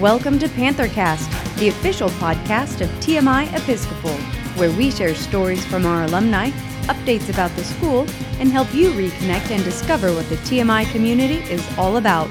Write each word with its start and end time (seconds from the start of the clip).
Welcome 0.00 0.38
to 0.40 0.48
Panthercast, 0.48 1.56
the 1.56 1.68
official 1.68 2.10
podcast 2.10 2.82
of 2.82 2.90
TMI 3.00 3.50
Episcopal, 3.56 4.12
where 4.58 4.70
we 4.76 4.90
share 4.90 5.14
stories 5.14 5.64
from 5.64 5.86
our 5.86 6.04
alumni, 6.04 6.50
updates 6.82 7.30
about 7.30 7.50
the 7.52 7.64
school, 7.64 8.00
and 8.38 8.50
help 8.50 8.74
you 8.74 8.90
reconnect 8.90 9.50
and 9.50 9.64
discover 9.64 10.12
what 10.12 10.28
the 10.28 10.36
TMI 10.36 10.84
community 10.92 11.38
is 11.50 11.66
all 11.78 11.96
about. 11.96 12.28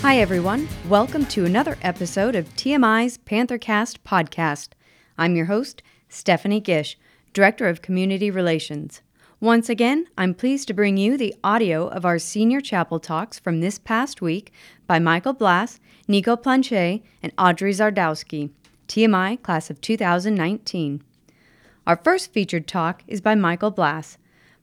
Hi, 0.00 0.20
everyone. 0.20 0.68
Welcome 0.88 1.26
to 1.26 1.44
another 1.44 1.76
episode 1.82 2.34
of 2.34 2.48
TMI's 2.56 3.18
Panthercast 3.18 3.98
podcast. 4.06 4.70
I'm 5.18 5.36
your 5.36 5.46
host, 5.46 5.82
Stephanie 6.08 6.60
Gish, 6.60 6.96
Director 7.34 7.68
of 7.68 7.82
Community 7.82 8.30
Relations. 8.30 9.02
Once 9.44 9.68
again, 9.68 10.06
I'm 10.16 10.32
pleased 10.32 10.68
to 10.68 10.72
bring 10.72 10.96
you 10.96 11.18
the 11.18 11.34
audio 11.44 11.86
of 11.88 12.06
our 12.06 12.18
senior 12.18 12.62
chapel 12.62 12.98
talks 12.98 13.38
from 13.38 13.60
this 13.60 13.78
past 13.78 14.22
week 14.22 14.50
by 14.86 14.98
Michael 14.98 15.34
Blass, 15.34 15.80
Nico 16.08 16.34
Planchet, 16.34 17.02
and 17.22 17.30
Audrey 17.36 17.72
Zgardowski, 17.72 18.48
TMI 18.88 19.42
Class 19.42 19.68
of 19.68 19.82
2019. 19.82 21.04
Our 21.86 21.96
first 21.96 22.32
featured 22.32 22.66
talk 22.66 23.04
is 23.06 23.20
by 23.20 23.34
Michael 23.34 23.70
Blass. 23.70 24.16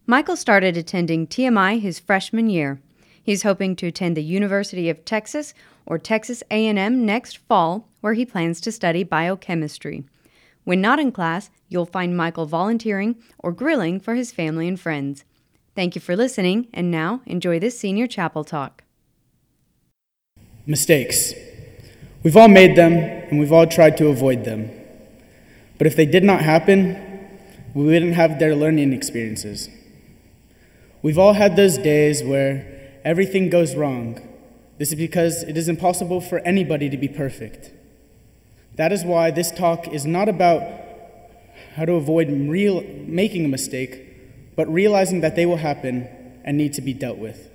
Michael 0.08 0.36
started 0.36 0.76
attending 0.76 1.27
TMI 1.27 1.80
his 1.80 2.00
freshman 2.00 2.50
year. 2.50 2.82
He's 3.22 3.44
hoping 3.44 3.76
to 3.76 3.86
attend 3.86 4.18
the 4.18 4.24
University 4.24 4.90
of 4.90 5.05
Texas 5.05 5.54
or 5.86 6.00
Texas 6.00 6.41
A&M 6.50 7.05
next 7.05 7.38
fall, 7.38 7.88
where 8.00 8.13
he 8.13 8.26
plans 8.26 8.60
to 8.62 8.72
study 8.72 9.04
biochemistry. 9.04 10.05
When 10.64 10.82
not 10.82 11.00
in 11.00 11.12
class, 11.12 11.50
you'll 11.70 11.86
find 11.86 12.16
Michael 12.16 12.46
volunteering 12.46 13.16
or 13.40 13.52
grilling 13.52 14.00
for 14.00 14.16
his 14.16 14.32
family 14.32 14.68
and 14.68 14.80
friends. 14.80 15.26
Thank 15.76 15.96
you 15.96 16.02
for 16.02 16.16
listening, 16.16 16.68
and 16.74 16.92
now 16.92 17.22
enjoy 17.26 17.60
this 17.60 17.80
senior 17.80 18.06
chapel 18.06 18.44
talk. 18.44 18.84
Mistakes. 20.66 21.34
We've 22.24 22.38
all 22.38 22.48
made 22.48 22.76
them, 22.76 22.94
and 22.94 23.40
we've 23.40 23.52
all 23.52 23.66
tried 23.66 23.98
to 23.98 24.08
avoid 24.08 24.44
them. 24.46 24.70
But 25.77 25.88
if 25.88 25.96
they 25.96 26.05
did 26.05 26.24
not 26.24 26.41
happen, 26.41 27.30
we 27.74 27.85
wouldn't 27.85 28.13
have 28.13 28.38
their 28.38 28.55
learning 28.55 28.94
experiences. 28.94 29.70
We've 31.02 31.18
all 31.18 31.34
had 31.34 31.55
those 31.55 31.80
days 31.80 32.22
where 32.22 33.00
everything 33.04 33.50
goes 33.50 33.76
wrong. 33.76 34.22
This 34.78 34.90
is 34.90 34.96
because 34.96 35.41
it 35.44 35.57
is 35.57 35.68
impossible 35.68 36.22
for 36.22 36.40
anybody 36.40 36.90
to 36.90 36.98
be 36.98 37.07
perfect. 37.07 37.72
That 38.76 38.91
is 38.91 39.04
why 39.04 39.32
this 39.32 39.52
talk 39.52 39.88
is 39.88 40.05
not 40.05 40.30
about 40.30 40.62
how 41.76 41.86
to 41.86 41.94
avoid 41.94 42.30
real, 42.30 42.82
making 43.05 43.46
a 43.46 43.48
mistake, 43.48 44.55
but 44.55 44.72
realizing 44.72 45.22
that 45.22 45.36
they 45.36 45.46
will 45.46 45.58
happen 45.58 46.08
and 46.44 46.58
need 46.58 46.74
to 46.74 46.82
be 46.82 46.94
dealt 46.94 47.18
with. 47.18 47.50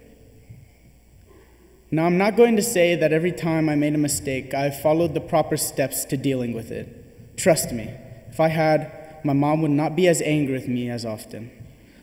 Now, 1.91 2.07
I'm 2.07 2.19
not 2.19 2.37
going 2.37 2.57
to 2.57 2.63
say 2.63 2.97
that 2.97 3.13
every 3.13 3.33
time 3.33 3.69
I 3.69 3.75
made 3.75 3.95
a 3.95 3.99
mistake, 3.99 4.55
I 4.55 4.71
followed 4.71 5.15
the 5.15 5.21
proper 5.21 5.57
steps 5.57 6.05
to 6.07 6.17
dealing 6.17 6.53
with 6.53 6.71
it. 6.71 7.37
Trust 7.37 7.73
me, 7.73 7.95
if 8.29 8.41
I 8.41 8.49
had, 8.49 9.21
my 9.25 9.33
mom 9.33 9.63
would 9.63 9.71
not 9.71 9.95
be 9.95 10.09
as 10.09 10.21
angry 10.23 10.55
with 10.55 10.69
me 10.69 10.91
as 10.91 11.05
often. 11.05 11.51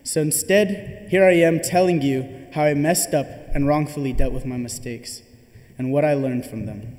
So 0.04 0.22
instead, 0.22 1.08
here 1.10 1.26
I 1.26 1.34
am 1.34 1.60
telling 1.60 2.02
you 2.02 2.48
how 2.54 2.64
I 2.64 2.74
messed 2.74 3.14
up 3.14 3.28
and 3.54 3.68
wrongfully 3.68 4.14
dealt 4.14 4.34
with 4.34 4.46
my 4.46 4.58
mistakes 4.58 5.22
and 5.78 5.92
what 5.92 6.06
I 6.06 6.14
learned 6.14 6.46
from 6.46 6.66
them. 6.66 6.98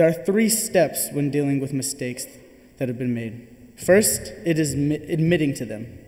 There 0.00 0.08
are 0.08 0.14
three 0.14 0.48
steps 0.48 1.10
when 1.12 1.30
dealing 1.30 1.60
with 1.60 1.74
mistakes 1.74 2.26
that 2.78 2.88
have 2.88 2.96
been 2.96 3.12
made. 3.12 3.46
First, 3.76 4.32
it 4.46 4.58
is 4.58 4.72
admitting 4.72 5.52
to 5.56 5.66
them. 5.66 5.98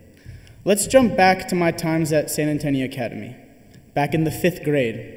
Let's 0.65 0.87
jump 0.87 1.15
back 1.15 1.47
to 1.49 1.55
my 1.55 1.73
times 1.73 2.11
at 2.11 2.31
San 2.31 2.49
Antonio 2.49 2.87
Academy, 2.87 3.37
back 3.93 4.15
in 4.15 4.25
the 4.25 4.31
fifth 4.31 4.65
grade. 4.65 5.15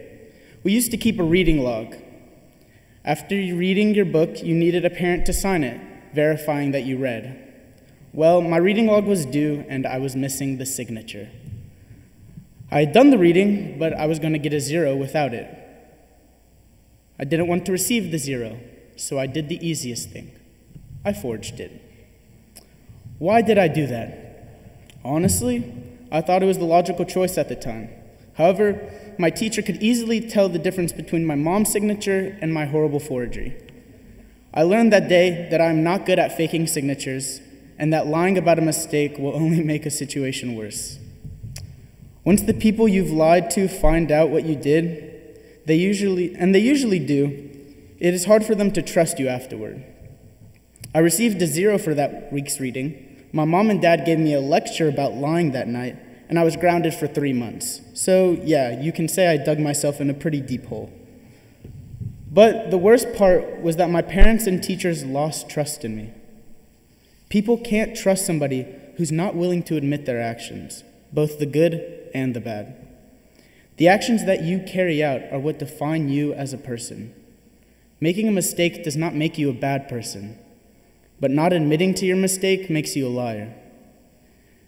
We 0.65 0.73
used 0.73 0.91
to 0.91 0.97
keep 0.97 1.21
a 1.21 1.23
reading 1.23 1.63
log. 1.63 1.95
After 3.05 3.35
reading 3.35 3.95
your 3.95 4.03
book, 4.03 4.43
you 4.43 4.53
needed 4.53 4.83
a 4.83 4.89
parent 4.89 5.25
to 5.27 5.31
sign 5.31 5.63
it, 5.63 5.79
verifying 6.13 6.71
that 6.71 6.83
you 6.83 6.97
read. 6.97 7.53
Well, 8.11 8.41
my 8.41 8.57
reading 8.57 8.87
log 8.87 9.05
was 9.05 9.25
due, 9.25 9.63
and 9.69 9.87
I 9.87 9.99
was 9.99 10.17
missing 10.17 10.57
the 10.57 10.65
signature. 10.65 11.29
I 12.69 12.81
had 12.81 12.91
done 12.91 13.09
the 13.09 13.17
reading, 13.17 13.79
but 13.79 13.93
I 13.93 14.05
was 14.05 14.19
going 14.19 14.33
to 14.33 14.39
get 14.39 14.51
a 14.51 14.59
zero 14.59 14.97
without 14.97 15.33
it. 15.33 15.64
I 17.19 17.23
didn't 17.23 17.47
want 17.47 17.65
to 17.65 17.71
receive 17.71 18.11
the 18.11 18.17
zero, 18.17 18.59
so 18.95 19.17
I 19.17 19.27
did 19.27 19.49
the 19.49 19.65
easiest 19.65 20.09
thing 20.09 20.31
I 21.03 21.13
forged 21.13 21.59
it. 21.59 21.81
Why 23.19 23.41
did 23.41 23.57
I 23.57 23.67
do 23.67 23.87
that? 23.87 24.25
Honestly, 25.03 25.71
I 26.11 26.21
thought 26.21 26.43
it 26.43 26.47
was 26.47 26.57
the 26.57 26.65
logical 26.65 27.05
choice 27.05 27.37
at 27.37 27.47
the 27.47 27.55
time. 27.55 27.89
However, 28.33 28.91
my 29.17 29.29
teacher 29.29 29.61
could 29.61 29.81
easily 29.81 30.19
tell 30.19 30.49
the 30.49 30.59
difference 30.59 30.91
between 30.91 31.25
my 31.25 31.35
mom's 31.35 31.71
signature 31.71 32.37
and 32.41 32.53
my 32.53 32.65
horrible 32.65 32.99
forgery. 32.99 33.55
I 34.53 34.63
learned 34.63 34.91
that 34.93 35.07
day 35.07 35.47
that 35.51 35.61
I'm 35.61 35.83
not 35.83 36.05
good 36.05 36.19
at 36.19 36.35
faking 36.35 36.67
signatures 36.67 37.39
and 37.77 37.93
that 37.93 38.07
lying 38.07 38.37
about 38.37 38.59
a 38.59 38.61
mistake 38.61 39.17
will 39.17 39.35
only 39.41 39.61
make 39.61 39.85
a 39.85 39.91
situation 39.91 40.55
worse. 40.55 40.99
Once 42.23 42.41
the 42.41 42.53
people 42.53 42.87
you've 42.87 43.11
lied 43.11 43.51
to 43.51 43.67
find 43.67 44.11
out 44.11 44.29
what 44.29 44.45
you 44.45 44.55
did, 44.55 45.14
they 45.65 45.75
usually, 45.75 46.35
and 46.35 46.53
they 46.53 46.59
usually 46.59 46.99
do, 46.99 47.49
it 47.99 48.13
is 48.13 48.25
hard 48.25 48.45
for 48.45 48.55
them 48.55 48.71
to 48.71 48.81
trust 48.81 49.19
you 49.19 49.27
afterward. 49.27 49.83
I 50.93 50.99
received 50.99 51.41
a 51.41 51.47
zero 51.47 51.77
for 51.77 51.93
that 51.93 52.31
week's 52.31 52.59
reading. 52.59 53.27
My 53.31 53.45
mom 53.45 53.69
and 53.69 53.81
dad 53.81 54.05
gave 54.05 54.19
me 54.19 54.33
a 54.33 54.39
lecture 54.39 54.87
about 54.87 55.13
lying 55.13 55.51
that 55.51 55.67
night, 55.67 55.97
and 56.29 56.39
I 56.39 56.43
was 56.43 56.55
grounded 56.55 56.93
for 56.93 57.07
three 57.07 57.33
months. 57.33 57.81
So, 57.93 58.39
yeah, 58.43 58.79
you 58.79 58.91
can 58.91 59.07
say 59.07 59.27
I 59.27 59.37
dug 59.37 59.59
myself 59.59 59.99
in 59.99 60.09
a 60.09 60.13
pretty 60.13 60.39
deep 60.39 60.65
hole. 60.65 60.93
But 62.31 62.69
the 62.69 62.77
worst 62.77 63.13
part 63.15 63.61
was 63.61 63.77
that 63.77 63.89
my 63.89 64.01
parents 64.01 64.45
and 64.45 64.61
teachers 64.61 65.03
lost 65.03 65.49
trust 65.49 65.85
in 65.85 65.95
me. 65.95 66.13
People 67.29 67.57
can't 67.57 67.95
trust 67.95 68.25
somebody 68.25 68.65
who's 68.97 69.11
not 69.11 69.35
willing 69.35 69.63
to 69.63 69.77
admit 69.77 70.05
their 70.05 70.21
actions, 70.21 70.83
both 71.11 71.39
the 71.39 71.45
good 71.45 72.09
and 72.13 72.33
the 72.33 72.41
bad. 72.41 72.84
The 73.77 73.87
actions 73.87 74.25
that 74.25 74.43
you 74.43 74.59
carry 74.59 75.03
out 75.03 75.21
are 75.31 75.39
what 75.39 75.59
define 75.59 76.09
you 76.09 76.33
as 76.33 76.53
a 76.53 76.57
person. 76.57 77.13
Making 77.99 78.27
a 78.27 78.31
mistake 78.31 78.83
does 78.83 78.95
not 78.95 79.15
make 79.15 79.37
you 79.37 79.49
a 79.49 79.53
bad 79.53 79.87
person, 79.87 80.39
but 81.19 81.31
not 81.31 81.53
admitting 81.53 81.93
to 81.95 82.05
your 82.05 82.17
mistake 82.17 82.69
makes 82.69 82.95
you 82.95 83.07
a 83.07 83.09
liar. 83.09 83.53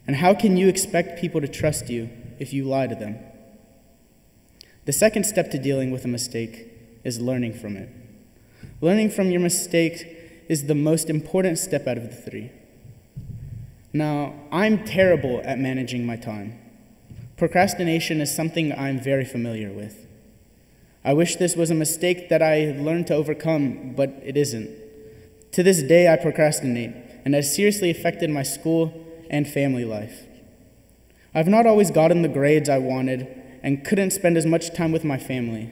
And 0.06 0.18
how 0.18 0.34
can 0.34 0.58
you 0.58 0.68
expect 0.68 1.20
people 1.20 1.42
to 1.42 1.48
trust 1.48 1.90
you 1.90 2.10
if 2.40 2.54
you 2.54 2.64
lie 2.64 2.88
to 2.88 2.96
them? 2.96 3.20
The 4.86 4.94
second 4.94 5.26
step 5.26 5.52
to 5.52 5.60
dealing 5.60 5.92
with 5.92 6.06
a 6.06 6.10
mistake 6.10 6.68
is 7.04 7.20
learning 7.20 7.54
from 7.54 7.76
it. 7.76 7.90
Learning 8.80 9.10
from 9.10 9.32
your 9.32 9.42
mistake 9.42 10.46
is 10.48 10.68
the 10.68 10.76
most 10.76 11.10
important 11.10 11.58
step 11.58 11.88
out 11.88 11.98
of 11.98 12.10
the 12.10 12.16
three. 12.16 12.52
Now, 13.92 14.34
I'm 14.52 14.86
terrible 14.86 15.42
at 15.44 15.60
managing 15.60 16.06
my 16.06 16.16
time. 16.16 16.60
Procrastination 17.38 18.20
is 18.20 18.36
something 18.36 18.74
I'm 18.74 19.00
very 19.00 19.24
familiar 19.24 19.72
with. 19.72 20.08
I 21.06 21.14
wish 21.14 21.36
this 21.36 21.56
was 21.56 21.70
a 21.70 21.76
mistake 21.76 22.30
that 22.30 22.42
I 22.42 22.76
learned 22.80 23.06
to 23.08 23.16
overcome, 23.16 23.94
but 23.96 24.10
it 24.26 24.36
isn't. 24.36 24.72
To 25.52 25.62
this 25.62 25.84
day, 25.84 26.12
I 26.12 26.18
procrastinate, 26.18 26.96
and 27.24 27.36
has 27.36 27.56
seriously 27.56 27.92
affected 27.92 28.32
my 28.32 28.42
school 28.42 29.06
and 29.30 29.48
family 29.48 29.86
life. 29.86 30.26
I've 31.36 31.48
not 31.48 31.68
always 31.68 31.92
gotten 31.92 32.24
the 32.24 32.28
grades 32.28 32.70
I 32.70 32.80
wanted 32.80 33.28
and 33.62 33.86
couldn't 33.86 34.12
spend 34.12 34.36
as 34.36 34.46
much 34.48 34.74
time 34.74 34.92
with 34.92 35.04
my 35.04 35.20
family. 35.20 35.72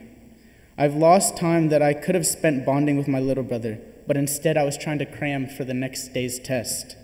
I've 0.78 0.96
lost 0.96 1.36
time 1.36 1.70
that 1.70 1.82
I 1.82 1.96
could 1.96 2.14
have 2.14 2.28
spent 2.28 2.66
bonding 2.66 2.96
with 2.96 3.08
my 3.08 3.20
little 3.20 3.44
brother, 3.44 3.80
but 4.06 4.18
instead 4.18 4.56
I 4.56 4.64
was 4.66 4.78
trying 4.78 5.00
to 5.00 5.06
cram 5.06 5.47
for 5.47 5.64
the 5.64 5.74
next 5.74 6.09
day's 6.09 6.38
test. 6.38 6.96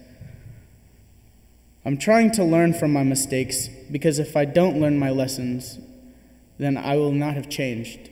I'm 1.84 1.98
trying 1.98 2.32
to 2.34 2.44
learn 2.44 2.74
from 2.74 2.94
my 2.94 3.04
mistakes 3.04 3.68
because 3.90 4.20
if 4.20 4.38
I 4.38 4.46
don't 4.46 4.80
learn 4.80 5.00
my 5.00 5.10
lessons, 5.10 5.80
then 6.60 6.78
I 6.78 6.96
will 6.96 7.12
not 7.12 7.34
have 7.34 7.50
changed. 7.50 8.12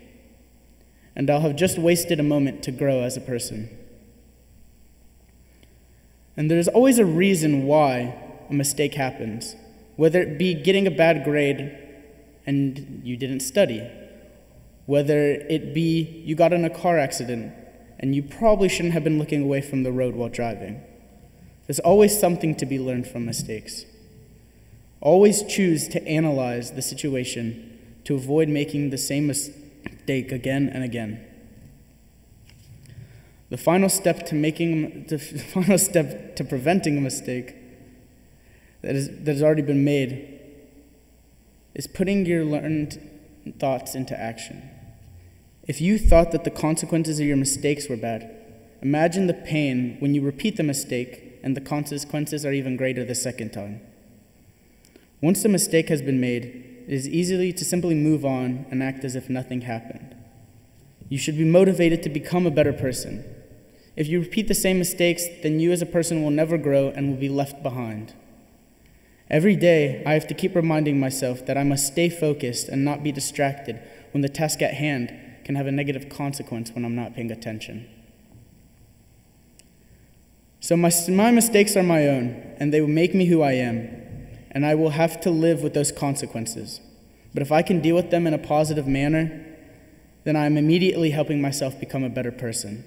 And 1.15 1.29
I'll 1.29 1.41
have 1.41 1.55
just 1.55 1.77
wasted 1.77 2.19
a 2.19 2.23
moment 2.23 2.63
to 2.63 2.71
grow 2.71 3.01
as 3.01 3.15
a 3.15 3.21
person. 3.21 3.69
And 6.35 6.49
there's 6.49 6.67
always 6.67 6.97
a 6.97 7.05
reason 7.05 7.65
why 7.65 8.15
a 8.49 8.53
mistake 8.53 8.95
happens, 8.95 9.55
whether 9.97 10.21
it 10.21 10.39
be 10.39 10.55
getting 10.55 10.87
a 10.87 10.91
bad 10.91 11.23
grade 11.23 11.77
and 12.47 13.01
you 13.03 13.17
didn't 13.17 13.41
study, 13.41 13.87
whether 14.87 15.33
it 15.33 15.75
be 15.75 16.23
you 16.25 16.33
got 16.33 16.53
in 16.53 16.65
a 16.65 16.69
car 16.71 16.97
accident 16.97 17.53
and 17.99 18.15
you 18.15 18.23
probably 18.23 18.69
shouldn't 18.69 18.93
have 18.93 19.03
been 19.03 19.19
looking 19.19 19.43
away 19.43 19.61
from 19.61 19.83
the 19.83 19.91
road 19.91 20.15
while 20.15 20.29
driving 20.29 20.81
there's 21.69 21.79
always 21.81 22.19
something 22.19 22.55
to 22.55 22.65
be 22.65 22.79
learned 22.79 23.05
from 23.05 23.27
mistakes. 23.27 23.85
Always 25.01 25.43
choose 25.43 25.87
to 25.89 26.03
analyze 26.07 26.71
the 26.71 26.81
situation 26.81 27.79
to 28.05 28.15
avoid 28.15 28.49
making 28.49 28.89
the 28.89 28.97
same 28.97 29.27
mistake 29.27 30.31
again 30.31 30.71
and 30.73 30.83
again. 30.83 31.23
The 33.51 33.57
final 33.57 33.87
step 33.87 34.25
to 34.25 34.33
making 34.33 35.05
the 35.09 35.19
final 35.19 35.77
step 35.77 36.35
to 36.37 36.43
preventing 36.43 36.97
a 36.97 37.01
mistake 37.01 37.53
that, 38.81 38.95
is, 38.95 39.09
that 39.09 39.33
has 39.33 39.43
already 39.43 39.61
been 39.61 39.85
made 39.85 40.39
is 41.75 41.85
putting 41.85 42.25
your 42.25 42.45
learned 42.45 42.99
thoughts 43.59 43.93
into 43.93 44.19
action. 44.19 44.67
If 45.67 45.81
you 45.81 45.99
thought 45.99 46.31
that 46.31 46.45
the 46.45 46.49
consequences 46.49 47.19
of 47.19 47.27
your 47.27 47.37
mistakes 47.37 47.87
were 47.87 47.95
bad, 47.95 48.35
imagine 48.81 49.27
the 49.27 49.35
pain 49.35 49.97
when 49.99 50.15
you 50.15 50.23
repeat 50.23 50.57
the 50.57 50.63
mistake 50.63 51.27
and 51.43 51.55
the 51.55 51.61
consequences 51.61 52.45
are 52.45 52.53
even 52.53 52.77
greater 52.77 53.03
the 53.03 53.15
second 53.15 53.51
time. 53.51 53.81
Once 55.21 55.43
a 55.43 55.49
mistake 55.49 55.89
has 55.89 56.01
been 56.01 56.19
made, 56.19 56.45
it 56.87 56.93
is 56.93 57.07
easy 57.07 57.51
to 57.51 57.65
simply 57.65 57.93
move 57.93 58.25
on 58.25 58.65
and 58.71 58.81
act 58.81 59.03
as 59.03 59.15
if 59.15 59.29
nothing 59.29 59.61
happened. 59.61 60.15
You 61.09 61.17
should 61.17 61.37
be 61.37 61.43
motivated 61.43 62.03
to 62.03 62.09
become 62.09 62.45
a 62.45 62.51
better 62.51 62.73
person. 62.73 63.25
If 63.95 64.07
you 64.07 64.21
repeat 64.21 64.47
the 64.47 64.55
same 64.55 64.79
mistakes, 64.79 65.25
then 65.43 65.59
you 65.59 65.71
as 65.71 65.81
a 65.81 65.85
person 65.85 66.23
will 66.23 66.31
never 66.31 66.57
grow 66.57 66.87
and 66.95 67.09
will 67.09 67.19
be 67.19 67.29
left 67.29 67.61
behind. 67.61 68.13
Every 69.29 69.55
day, 69.55 70.01
I 70.05 70.13
have 70.13 70.27
to 70.27 70.33
keep 70.33 70.55
reminding 70.55 70.99
myself 70.99 71.45
that 71.45 71.57
I 71.57 71.63
must 71.63 71.85
stay 71.85 72.09
focused 72.09 72.69
and 72.69 72.85
not 72.85 73.03
be 73.03 73.11
distracted 73.11 73.79
when 74.11 74.21
the 74.21 74.29
task 74.29 74.61
at 74.61 74.75
hand 74.75 75.13
can 75.43 75.55
have 75.55 75.67
a 75.67 75.71
negative 75.71 76.09
consequence 76.09 76.71
when 76.71 76.85
I'm 76.85 76.95
not 76.95 77.15
paying 77.15 77.31
attention. 77.31 77.87
So, 80.61 80.75
my, 80.75 80.91
my 81.09 81.31
mistakes 81.31 81.77
are 81.77 81.83
my 81.83 82.07
own, 82.07 82.55
and 82.57 82.73
they 82.73 82.81
will 82.81 82.87
make 82.89 83.15
me 83.15 83.25
who 83.25 83.41
I 83.41 83.53
am, 83.53 83.89
and 84.51 84.65
I 84.65 84.75
will 84.75 84.89
have 84.91 85.21
to 85.21 85.31
live 85.31 85.63
with 85.63 85.73
those 85.73 85.91
consequences. 85.91 86.81
But 87.33 87.41
if 87.41 87.51
I 87.51 87.61
can 87.61 87.79
deal 87.79 87.95
with 87.95 88.11
them 88.11 88.27
in 88.27 88.33
a 88.33 88.37
positive 88.37 88.85
manner, 88.85 89.45
then 90.25 90.35
I 90.35 90.45
am 90.45 90.57
immediately 90.57 91.11
helping 91.11 91.41
myself 91.41 91.79
become 91.79 92.03
a 92.03 92.09
better 92.09 92.31
person. 92.31 92.83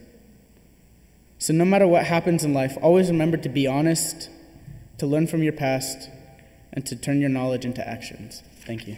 So, 1.38 1.52
no 1.54 1.64
matter 1.64 1.86
what 1.86 2.04
happens 2.04 2.44
in 2.44 2.52
life, 2.52 2.76
always 2.82 3.08
remember 3.08 3.36
to 3.38 3.48
be 3.48 3.66
honest, 3.66 4.28
to 4.98 5.06
learn 5.06 5.26
from 5.26 5.42
your 5.42 5.54
past, 5.54 6.10
and 6.74 6.84
to 6.86 6.94
turn 6.94 7.20
your 7.20 7.30
knowledge 7.30 7.64
into 7.64 7.86
actions. 7.86 8.42
Thank 8.66 8.86
you. 8.86 8.96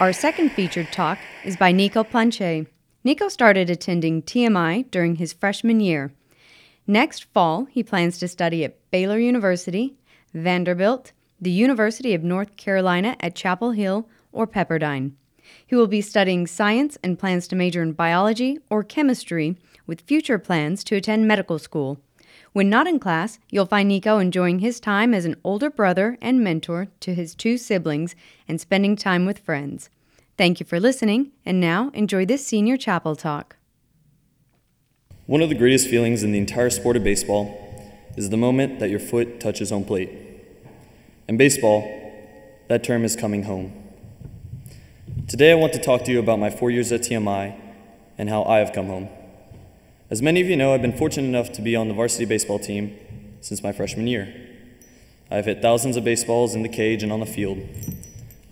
Our 0.00 0.12
second 0.12 0.50
featured 0.50 0.90
talk 0.90 1.18
is 1.44 1.56
by 1.56 1.70
Nico 1.70 2.02
Planche. 2.02 2.66
Nico 3.04 3.28
started 3.28 3.68
attending 3.68 4.22
TMI 4.22 4.88
during 4.90 5.16
his 5.16 5.32
freshman 5.32 5.80
year. 5.80 6.12
Next 6.86 7.24
fall, 7.24 7.64
he 7.64 7.82
plans 7.82 8.18
to 8.18 8.28
study 8.28 8.64
at 8.64 8.78
Baylor 8.92 9.18
University, 9.18 9.96
Vanderbilt, 10.32 11.12
the 11.40 11.50
University 11.50 12.14
of 12.14 12.22
North 12.22 12.56
Carolina 12.56 13.16
at 13.18 13.34
Chapel 13.34 13.72
Hill, 13.72 14.08
or 14.30 14.46
Pepperdine. 14.46 15.12
He 15.66 15.74
will 15.74 15.88
be 15.88 16.00
studying 16.00 16.46
science 16.46 16.96
and 17.02 17.18
plans 17.18 17.48
to 17.48 17.56
major 17.56 17.82
in 17.82 17.92
biology 17.92 18.58
or 18.70 18.84
chemistry 18.84 19.56
with 19.86 20.02
future 20.02 20.38
plans 20.38 20.84
to 20.84 20.94
attend 20.94 21.26
medical 21.26 21.58
school. 21.58 21.98
When 22.52 22.70
not 22.70 22.86
in 22.86 23.00
class, 23.00 23.40
you'll 23.50 23.66
find 23.66 23.88
Nico 23.88 24.18
enjoying 24.18 24.60
his 24.60 24.78
time 24.78 25.12
as 25.12 25.24
an 25.24 25.36
older 25.42 25.70
brother 25.70 26.18
and 26.22 26.40
mentor 26.40 26.88
to 27.00 27.14
his 27.14 27.34
two 27.34 27.58
siblings 27.58 28.14
and 28.46 28.60
spending 28.60 28.94
time 28.94 29.26
with 29.26 29.40
friends. 29.40 29.90
Thank 30.38 30.60
you 30.60 30.66
for 30.66 30.80
listening, 30.80 31.32
and 31.44 31.60
now 31.60 31.90
enjoy 31.92 32.24
this 32.24 32.46
senior 32.46 32.78
chapel 32.78 33.14
talk. 33.14 33.56
One 35.26 35.42
of 35.42 35.50
the 35.50 35.54
greatest 35.54 35.88
feelings 35.88 36.22
in 36.22 36.32
the 36.32 36.38
entire 36.38 36.70
sport 36.70 36.96
of 36.96 37.04
baseball 37.04 37.58
is 38.16 38.30
the 38.30 38.38
moment 38.38 38.80
that 38.80 38.88
your 38.88 38.98
foot 38.98 39.40
touches 39.40 39.68
home 39.68 39.84
plate. 39.84 40.10
In 41.28 41.36
baseball, 41.36 41.82
that 42.68 42.82
term 42.82 43.04
is 43.04 43.14
coming 43.14 43.42
home. 43.42 43.72
Today, 45.28 45.52
I 45.52 45.54
want 45.54 45.74
to 45.74 45.78
talk 45.78 46.04
to 46.04 46.10
you 46.10 46.18
about 46.18 46.38
my 46.38 46.48
four 46.48 46.70
years 46.70 46.90
at 46.92 47.02
TMI 47.02 47.54
and 48.16 48.30
how 48.30 48.42
I 48.44 48.58
have 48.58 48.72
come 48.72 48.86
home. 48.86 49.10
As 50.08 50.22
many 50.22 50.40
of 50.40 50.46
you 50.46 50.56
know, 50.56 50.72
I've 50.72 50.82
been 50.82 50.96
fortunate 50.96 51.28
enough 51.28 51.52
to 51.52 51.62
be 51.62 51.76
on 51.76 51.88
the 51.88 51.94
varsity 51.94 52.24
baseball 52.24 52.58
team 52.58 52.98
since 53.42 53.62
my 53.62 53.72
freshman 53.72 54.06
year. 54.06 54.34
I've 55.30 55.44
hit 55.44 55.60
thousands 55.60 55.96
of 55.98 56.04
baseballs 56.04 56.54
in 56.54 56.62
the 56.62 56.68
cage 56.70 57.02
and 57.02 57.12
on 57.12 57.20
the 57.20 57.26
field. 57.26 57.58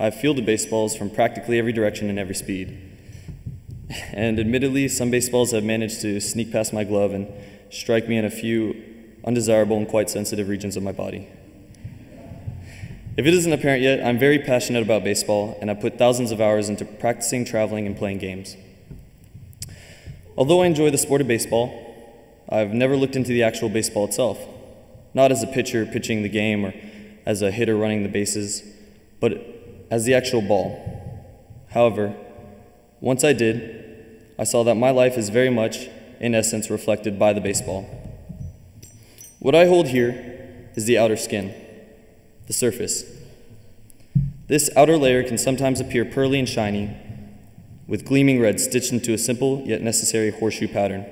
I've 0.00 0.14
fielded 0.14 0.46
baseballs 0.46 0.96
from 0.96 1.10
practically 1.10 1.58
every 1.58 1.74
direction 1.74 2.08
and 2.08 2.18
every 2.18 2.34
speed. 2.34 2.74
And 4.12 4.40
admittedly, 4.40 4.88
some 4.88 5.10
baseballs 5.10 5.52
have 5.52 5.62
managed 5.62 6.00
to 6.00 6.20
sneak 6.20 6.50
past 6.50 6.72
my 6.72 6.84
glove 6.84 7.12
and 7.12 7.28
strike 7.68 8.08
me 8.08 8.16
in 8.16 8.24
a 8.24 8.30
few 8.30 8.82
undesirable 9.26 9.76
and 9.76 9.86
quite 9.86 10.08
sensitive 10.08 10.48
regions 10.48 10.74
of 10.78 10.82
my 10.82 10.92
body. 10.92 11.28
If 13.18 13.26
it 13.26 13.34
isn't 13.34 13.52
apparent 13.52 13.82
yet, 13.82 14.02
I'm 14.02 14.18
very 14.18 14.38
passionate 14.38 14.82
about 14.82 15.04
baseball, 15.04 15.58
and 15.60 15.70
I 15.70 15.74
put 15.74 15.98
thousands 15.98 16.30
of 16.30 16.40
hours 16.40 16.70
into 16.70 16.86
practicing, 16.86 17.44
traveling, 17.44 17.86
and 17.86 17.94
playing 17.94 18.18
games. 18.18 18.56
Although 20.34 20.62
I 20.62 20.66
enjoy 20.66 20.88
the 20.88 20.96
sport 20.96 21.20
of 21.20 21.28
baseball, 21.28 21.68
I've 22.48 22.72
never 22.72 22.96
looked 22.96 23.16
into 23.16 23.32
the 23.32 23.42
actual 23.42 23.68
baseball 23.68 24.06
itself, 24.06 24.38
not 25.12 25.30
as 25.30 25.42
a 25.42 25.46
pitcher 25.46 25.84
pitching 25.84 26.22
the 26.22 26.30
game 26.30 26.64
or 26.64 26.72
as 27.26 27.42
a 27.42 27.50
hitter 27.50 27.76
running 27.76 28.02
the 28.02 28.08
bases, 28.08 28.62
but 29.20 29.59
as 29.90 30.04
the 30.04 30.14
actual 30.14 30.40
ball. 30.40 30.86
However, 31.70 32.14
once 33.00 33.24
I 33.24 33.32
did, 33.32 33.80
I 34.38 34.44
saw 34.44 34.64
that 34.64 34.76
my 34.76 34.90
life 34.90 35.18
is 35.18 35.28
very 35.28 35.50
much, 35.50 35.88
in 36.20 36.34
essence, 36.34 36.70
reflected 36.70 37.18
by 37.18 37.32
the 37.32 37.40
baseball. 37.40 37.86
What 39.38 39.54
I 39.54 39.66
hold 39.66 39.88
here 39.88 40.68
is 40.74 40.84
the 40.84 40.98
outer 40.98 41.16
skin, 41.16 41.54
the 42.46 42.52
surface. 42.52 43.04
This 44.48 44.70
outer 44.76 44.96
layer 44.96 45.22
can 45.22 45.38
sometimes 45.38 45.80
appear 45.80 46.04
pearly 46.04 46.38
and 46.38 46.48
shiny, 46.48 46.96
with 47.86 48.04
gleaming 48.04 48.40
red 48.40 48.60
stitched 48.60 48.92
into 48.92 49.12
a 49.12 49.18
simple 49.18 49.62
yet 49.66 49.82
necessary 49.82 50.30
horseshoe 50.30 50.68
pattern. 50.68 51.06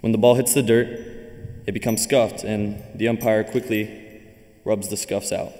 When 0.00 0.12
the 0.12 0.18
ball 0.18 0.34
hits 0.34 0.54
the 0.54 0.62
dirt, 0.62 0.88
it 1.66 1.72
becomes 1.72 2.02
scuffed, 2.02 2.42
and 2.42 2.82
the 2.94 3.08
umpire 3.08 3.44
quickly 3.44 4.22
rubs 4.64 4.88
the 4.88 4.96
scuffs 4.96 5.32
out. 5.32 5.52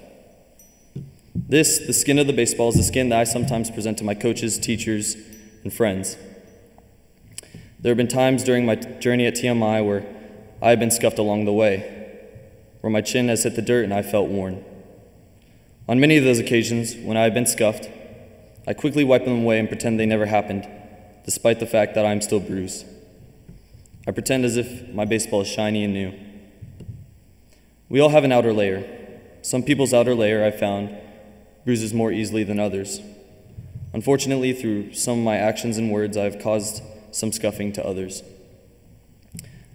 This, 1.51 1.81
the 1.81 1.93
skin 1.93 2.21
of 2.21 2.29
the 2.29 2.33
baseball, 2.33 2.69
is 2.69 2.77
the 2.77 2.85
skin 2.85 3.09
that 3.09 3.19
I 3.19 3.25
sometimes 3.25 3.73
present 3.73 3.99
to 3.99 4.05
my 4.05 4.15
coaches, 4.15 4.57
teachers, 4.57 5.17
and 5.65 5.75
friends. 5.75 6.17
There 7.81 7.91
have 7.91 7.97
been 7.97 8.07
times 8.07 8.45
during 8.45 8.65
my 8.65 8.77
journey 8.77 9.27
at 9.27 9.35
TMI 9.35 9.85
where 9.85 10.07
I 10.63 10.71
have 10.71 10.79
been 10.79 10.93
scuffed 10.93 11.19
along 11.19 11.47
the 11.47 11.53
way, 11.53 12.21
where 12.83 12.91
my 12.93 13.01
chin 13.01 13.27
has 13.27 13.43
hit 13.43 13.57
the 13.57 13.63
dirt 13.63 13.83
and 13.83 13.93
I 13.93 14.01
felt 14.01 14.29
worn. 14.29 14.65
On 15.89 15.99
many 15.99 16.17
of 16.17 16.23
those 16.23 16.39
occasions, 16.39 16.95
when 16.95 17.17
I 17.17 17.25
have 17.25 17.35
been 17.35 17.47
scuffed, 17.47 17.91
I 18.69 18.73
quickly 18.73 19.03
wipe 19.03 19.25
them 19.25 19.43
away 19.43 19.59
and 19.59 19.67
pretend 19.67 19.99
they 19.99 20.07
never 20.07 20.27
happened, 20.27 20.69
despite 21.25 21.59
the 21.59 21.67
fact 21.67 21.97
that 21.97 22.07
I 22.07 22.13
am 22.13 22.21
still 22.21 22.39
bruised. 22.39 22.87
I 24.07 24.13
pretend 24.13 24.45
as 24.45 24.57
if 24.57 24.89
my 24.91 25.05
baseball 25.05 25.41
is 25.41 25.49
shiny 25.49 25.83
and 25.83 25.95
new. 25.95 26.15
We 27.89 27.99
all 27.99 28.11
have 28.11 28.23
an 28.23 28.31
outer 28.31 28.53
layer. 28.53 28.87
Some 29.43 29.65
people's 29.65 29.93
outer 29.93 30.15
layer, 30.15 30.45
I've 30.45 30.61
found, 30.61 30.97
bruises 31.71 31.95
more 31.95 32.11
easily 32.11 32.43
than 32.43 32.59
others. 32.59 33.01
Unfortunately, 33.93 34.53
through 34.53 34.93
some 34.93 35.21
of 35.21 35.25
my 35.25 35.37
actions 35.37 35.79
and 35.79 35.89
words, 35.89 36.17
I've 36.17 36.41
caused 36.41 36.83
some 37.13 37.31
scuffing 37.31 37.73
to 37.75 37.87
others. 37.87 38.25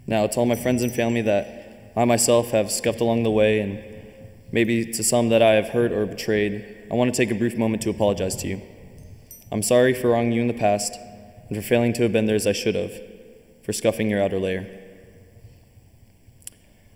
Now, 0.06 0.28
to 0.28 0.40
all 0.42 0.46
my 0.46 0.58
friends 0.58 0.84
and 0.84 0.94
family 0.94 1.22
that 1.22 1.94
I 1.96 2.04
myself 2.04 2.52
have 2.52 2.70
scuffed 2.70 3.00
along 3.00 3.24
the 3.24 3.32
way, 3.32 3.62
and 3.62 3.82
maybe 4.52 4.86
to 4.92 5.04
some 5.06 5.30
that 5.30 5.42
I 5.42 5.54
have 5.54 5.70
hurt 5.70 5.94
or 5.94 6.06
betrayed, 6.06 6.66
I 6.92 6.96
want 6.96 7.16
to 7.16 7.18
take 7.18 7.32
a 7.32 7.40
brief 7.40 7.58
moment 7.58 7.82
to 7.84 7.90
apologize 7.92 8.36
to 8.42 8.48
you. 8.50 8.62
I'm 9.50 9.64
sorry 9.64 9.94
for 9.94 10.10
wronging 10.10 10.34
you 10.34 10.42
in 10.42 10.48
the 10.48 10.54
past 10.54 11.00
and 11.48 11.56
for 11.56 11.64
failing 11.64 11.94
to 11.94 12.04
have 12.04 12.12
been 12.12 12.26
there 12.26 12.36
as 12.36 12.46
I 12.46 12.52
should 12.52 12.76
have, 12.76 12.92
for 13.64 13.72
scuffing 13.72 14.10
your 14.10 14.22
outer 14.22 14.38
layer. 14.38 14.68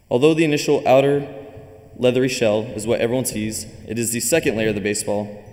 Although 0.10 0.34
the 0.34 0.44
initial 0.44 0.86
outer 0.86 1.39
leathery 2.00 2.30
shell 2.30 2.62
is 2.62 2.88
what 2.88 3.02
everyone 3.02 3.26
sees, 3.26 3.66
it 3.88 4.00
is 4.00 4.12
the 4.12 4.22
second 4.22 4.56
layer 4.56 4.70
of 4.70 4.76
the 4.76 4.82
baseball 4.82 5.46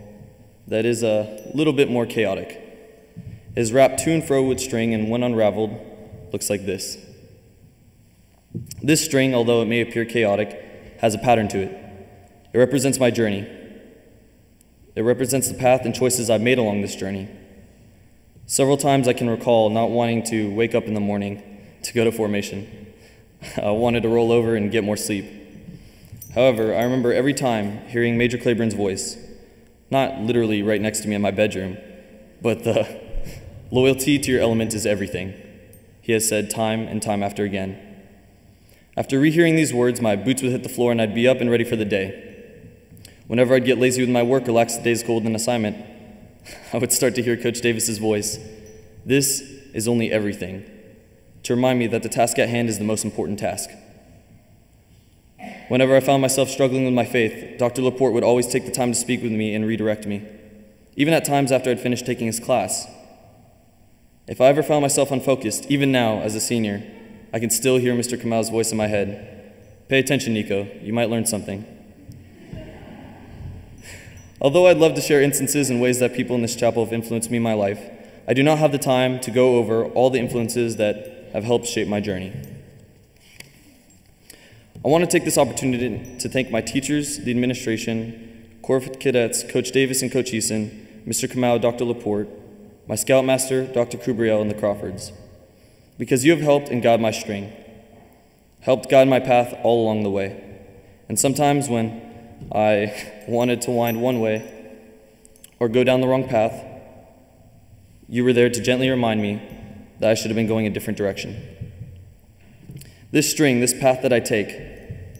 that 0.68 0.86
is 0.86 1.02
a 1.02 1.50
little 1.54 1.72
bit 1.72 1.90
more 1.90 2.06
chaotic. 2.06 2.62
It 3.54 3.60
is 3.60 3.72
wrapped 3.72 3.98
to 4.00 4.12
and 4.12 4.24
fro 4.24 4.42
with 4.42 4.60
string, 4.60 4.94
and 4.94 5.10
when 5.10 5.22
unraveled, 5.22 5.78
looks 6.32 6.48
like 6.48 6.64
this. 6.64 6.98
This 8.82 9.04
string, 9.04 9.34
although 9.34 9.60
it 9.62 9.66
may 9.66 9.80
appear 9.80 10.04
chaotic, 10.04 10.96
has 11.00 11.14
a 11.14 11.18
pattern 11.18 11.48
to 11.48 11.58
it. 11.58 11.70
It 12.52 12.58
represents 12.58 12.98
my 12.98 13.10
journey, 13.10 13.46
it 14.94 15.02
represents 15.02 15.48
the 15.48 15.54
path 15.54 15.82
and 15.84 15.94
choices 15.94 16.30
I've 16.30 16.40
made 16.40 16.58
along 16.58 16.80
this 16.80 16.96
journey. 16.96 17.28
Several 18.46 18.76
times 18.76 19.08
I 19.08 19.12
can 19.12 19.28
recall 19.28 19.68
not 19.68 19.90
wanting 19.90 20.22
to 20.24 20.54
wake 20.54 20.74
up 20.74 20.84
in 20.84 20.94
the 20.94 21.00
morning 21.00 21.42
to 21.82 21.92
go 21.92 22.04
to 22.04 22.12
formation. 22.12 22.86
I 23.62 23.72
wanted 23.72 24.04
to 24.04 24.08
roll 24.08 24.32
over 24.32 24.54
and 24.54 24.70
get 24.70 24.84
more 24.84 24.96
sleep. 24.96 25.45
However, 26.36 26.74
I 26.74 26.82
remember 26.82 27.14
every 27.14 27.32
time 27.32 27.78
hearing 27.88 28.18
Major 28.18 28.36
Claiborne's 28.36 28.74
voice, 28.74 29.16
not 29.90 30.20
literally 30.20 30.62
right 30.62 30.82
next 30.82 31.00
to 31.00 31.08
me 31.08 31.14
in 31.14 31.22
my 31.22 31.30
bedroom, 31.30 31.78
but 32.42 32.62
the 32.62 33.00
loyalty 33.70 34.18
to 34.18 34.30
your 34.30 34.42
element 34.42 34.74
is 34.74 34.84
everything, 34.84 35.32
he 36.02 36.12
has 36.12 36.28
said 36.28 36.50
time 36.50 36.86
and 36.86 37.00
time 37.00 37.22
after 37.22 37.44
again. 37.44 37.80
After 38.98 39.18
rehearing 39.18 39.56
these 39.56 39.72
words, 39.72 40.02
my 40.02 40.14
boots 40.14 40.42
would 40.42 40.52
hit 40.52 40.62
the 40.62 40.68
floor 40.68 40.92
and 40.92 41.00
I'd 41.00 41.14
be 41.14 41.26
up 41.26 41.40
and 41.40 41.50
ready 41.50 41.64
for 41.64 41.74
the 41.76 41.86
day. 41.86 42.22
Whenever 43.28 43.54
I'd 43.54 43.64
get 43.64 43.78
lazy 43.78 44.02
with 44.02 44.10
my 44.10 44.22
work 44.22 44.46
or 44.46 44.52
lax 44.52 44.76
the 44.76 44.82
day's 44.82 45.02
goal 45.02 45.16
with 45.16 45.26
an 45.26 45.34
assignment, 45.34 45.84
I 46.72 46.76
would 46.76 46.92
start 46.92 47.14
to 47.14 47.22
hear 47.22 47.38
Coach 47.38 47.62
Davis's 47.62 47.96
voice. 47.96 48.38
This 49.06 49.40
is 49.72 49.88
only 49.88 50.12
everything, 50.12 50.70
to 51.44 51.54
remind 51.54 51.78
me 51.78 51.86
that 51.86 52.02
the 52.02 52.10
task 52.10 52.38
at 52.38 52.50
hand 52.50 52.68
is 52.68 52.78
the 52.78 52.84
most 52.84 53.06
important 53.06 53.38
task. 53.38 53.70
Whenever 55.68 55.96
I 55.96 56.00
found 56.00 56.22
myself 56.22 56.48
struggling 56.48 56.84
with 56.84 56.94
my 56.94 57.04
faith, 57.04 57.58
Dr. 57.58 57.82
Laporte 57.82 58.12
would 58.12 58.24
always 58.24 58.46
take 58.46 58.64
the 58.64 58.70
time 58.70 58.92
to 58.92 58.98
speak 58.98 59.22
with 59.22 59.32
me 59.32 59.54
and 59.54 59.66
redirect 59.66 60.06
me, 60.06 60.26
even 60.96 61.12
at 61.12 61.24
times 61.24 61.52
after 61.52 61.70
I'd 61.70 61.80
finished 61.80 62.06
taking 62.06 62.26
his 62.26 62.40
class. 62.40 62.86
If 64.28 64.40
I 64.40 64.46
ever 64.46 64.62
found 64.62 64.82
myself 64.82 65.10
unfocused, 65.10 65.66
even 65.70 65.92
now 65.92 66.20
as 66.20 66.34
a 66.34 66.40
senior, 66.40 66.82
I 67.32 67.38
can 67.38 67.50
still 67.50 67.76
hear 67.76 67.94
Mr. 67.94 68.20
Kamal's 68.20 68.48
voice 68.48 68.70
in 68.70 68.78
my 68.78 68.86
head. 68.86 69.54
Pay 69.88 69.98
attention, 69.98 70.34
Nico. 70.34 70.68
You 70.82 70.92
might 70.92 71.10
learn 71.10 71.26
something. 71.26 71.64
Although 74.40 74.66
I'd 74.66 74.78
love 74.78 74.94
to 74.94 75.00
share 75.00 75.22
instances 75.22 75.70
and 75.70 75.80
ways 75.80 75.98
that 76.00 76.14
people 76.14 76.36
in 76.36 76.42
this 76.42 76.56
chapel 76.56 76.84
have 76.84 76.92
influenced 76.92 77.30
me 77.30 77.36
in 77.36 77.42
my 77.42 77.54
life, 77.54 77.80
I 78.28 78.34
do 78.34 78.42
not 78.42 78.58
have 78.58 78.72
the 78.72 78.78
time 78.78 79.20
to 79.20 79.30
go 79.30 79.56
over 79.56 79.84
all 79.84 80.10
the 80.10 80.18
influences 80.18 80.76
that 80.76 81.30
have 81.32 81.44
helped 81.44 81.66
shape 81.66 81.88
my 81.88 82.00
journey. 82.00 82.32
I 84.84 84.88
want 84.88 85.02
to 85.02 85.10
take 85.10 85.24
this 85.24 85.38
opportunity 85.38 86.18
to 86.18 86.28
thank 86.28 86.50
my 86.50 86.60
teachers, 86.60 87.18
the 87.18 87.30
administration, 87.30 88.58
Corps 88.62 88.80
Cadets, 88.80 89.42
Coach 89.42 89.72
Davis 89.72 90.02
and 90.02 90.12
Coach 90.12 90.32
Eason, 90.32 91.04
Mr. 91.06 91.28
Kamau, 91.28 91.60
Dr. 91.60 91.84
Laporte, 91.84 92.28
my 92.86 92.94
Scoutmaster, 92.94 93.66
Dr. 93.66 93.96
Kubriel, 93.98 94.40
and 94.40 94.50
the 94.50 94.54
Crawfords, 94.54 95.12
because 95.98 96.24
you 96.24 96.30
have 96.32 96.40
helped 96.40 96.68
and 96.68 96.82
guided 96.82 97.00
my 97.00 97.10
string, 97.10 97.52
helped 98.60 98.90
guide 98.90 99.08
my 99.08 99.18
path 99.18 99.54
all 99.62 99.82
along 99.82 100.02
the 100.02 100.10
way. 100.10 100.42
And 101.08 101.18
sometimes 101.18 101.68
when 101.68 102.02
I 102.52 103.24
wanted 103.28 103.62
to 103.62 103.70
wind 103.70 104.02
one 104.02 104.20
way 104.20 104.52
or 105.58 105.68
go 105.68 105.84
down 105.84 106.00
the 106.00 106.08
wrong 106.08 106.28
path, 106.28 106.64
you 108.08 108.24
were 108.24 108.32
there 108.32 108.50
to 108.50 108.60
gently 108.60 108.90
remind 108.90 109.22
me 109.22 109.42
that 110.00 110.10
I 110.10 110.14
should 110.14 110.30
have 110.30 110.36
been 110.36 110.46
going 110.46 110.66
a 110.66 110.70
different 110.70 110.98
direction. 110.98 111.55
This 113.16 113.30
string, 113.30 113.60
this 113.60 113.72
path 113.72 114.02
that 114.02 114.12
I 114.12 114.20
take, 114.20 114.50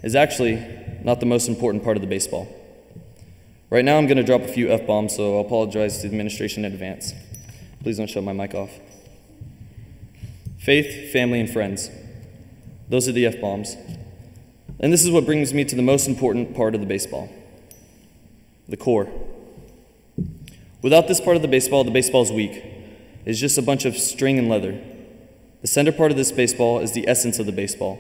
is 0.02 0.14
actually 0.14 0.62
not 1.02 1.18
the 1.18 1.24
most 1.24 1.48
important 1.48 1.82
part 1.82 1.96
of 1.96 2.02
the 2.02 2.06
baseball. 2.06 2.46
Right 3.70 3.86
now, 3.86 3.96
I'm 3.96 4.06
going 4.06 4.18
to 4.18 4.22
drop 4.22 4.42
a 4.42 4.48
few 4.48 4.70
F 4.70 4.86
bombs, 4.86 5.16
so 5.16 5.36
I'll 5.36 5.46
apologize 5.46 5.96
to 5.96 6.02
the 6.02 6.08
administration 6.08 6.66
in 6.66 6.74
advance. 6.74 7.14
Please 7.82 7.96
don't 7.96 8.06
shut 8.06 8.22
my 8.22 8.34
mic 8.34 8.54
off. 8.54 8.70
Faith, 10.58 11.10
family, 11.10 11.40
and 11.40 11.48
friends. 11.48 11.88
Those 12.90 13.08
are 13.08 13.12
the 13.12 13.24
F 13.24 13.40
bombs. 13.40 13.78
And 14.78 14.92
this 14.92 15.02
is 15.02 15.10
what 15.10 15.24
brings 15.24 15.54
me 15.54 15.64
to 15.64 15.74
the 15.74 15.80
most 15.80 16.06
important 16.06 16.54
part 16.54 16.74
of 16.74 16.82
the 16.82 16.86
baseball 16.86 17.30
the 18.68 18.76
core. 18.76 19.08
Without 20.82 21.08
this 21.08 21.18
part 21.18 21.36
of 21.36 21.40
the 21.40 21.48
baseball, 21.48 21.82
the 21.82 21.90
baseball 21.90 22.20
is 22.20 22.30
weak. 22.30 22.62
It's 23.24 23.40
just 23.40 23.56
a 23.56 23.62
bunch 23.62 23.86
of 23.86 23.96
string 23.96 24.38
and 24.38 24.50
leather. 24.50 24.82
The 25.62 25.68
center 25.68 25.92
part 25.92 26.10
of 26.10 26.16
this 26.16 26.32
baseball 26.32 26.80
is 26.80 26.92
the 26.92 27.08
essence 27.08 27.38
of 27.38 27.46
the 27.46 27.52
baseball. 27.52 27.98